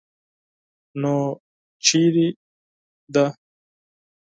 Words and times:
_نو 1.01 1.15
چېرته 1.85 2.25
ده؟ 3.13 3.25